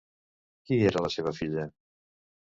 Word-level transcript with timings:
Qui 0.69 0.77
era 0.91 1.03
la 1.05 1.11
seva 1.15 1.33
filla? 1.39 1.67